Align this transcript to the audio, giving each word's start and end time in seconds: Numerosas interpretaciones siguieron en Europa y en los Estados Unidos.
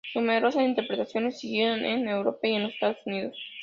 Numerosas 0.15 0.63
interpretaciones 0.63 1.39
siguieron 1.39 1.85
en 1.85 2.09
Europa 2.09 2.47
y 2.47 2.55
en 2.55 2.63
los 2.63 2.73
Estados 2.73 2.97
Unidos. 3.05 3.37